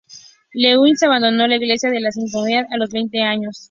[0.55, 3.59] Lewis abandonó la iglesia de la Cienciología a los veinte años.